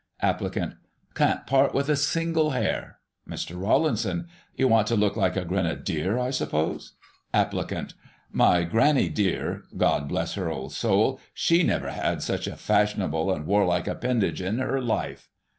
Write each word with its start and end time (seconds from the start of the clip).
Applicant: 0.23 0.73
Can't 1.13 1.45
part 1.45 1.75
with 1.75 1.87
a 1.87 1.95
single 1.95 2.49
hair. 2.49 2.97
Mr. 3.29 3.55
Rawlinson: 3.61 4.27
You 4.55 4.67
want 4.67 4.87
to 4.87 4.95
look 4.95 5.15
like 5.15 5.35
a 5.35 5.45
grenadier, 5.45 6.17
I 6.17 6.31
suppose 6.31 6.93
.'* 6.31 6.93
Applicant: 7.35 7.93
My 8.31 8.63
granny 8.63 9.09
dear 9.09 9.65
(God 9.77 10.07
bless 10.09 10.33
her 10.33 10.49
old 10.49 10.71
soul!), 10.73 11.19
she 11.35 11.61
never 11.61 11.91
had 11.91 12.23
such 12.23 12.47
a 12.47 12.55
fashionable 12.57 13.31
and 13.31 13.45
warlike 13.45 13.87
appendage 13.87 14.41
in 14.41 14.57
her 14.57 14.81
life. 14.81 15.29